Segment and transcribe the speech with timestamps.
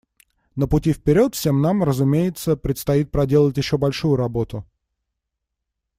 [0.55, 4.65] На пути вперед всем нам, разумеется, предстоит проделать еще большую работу.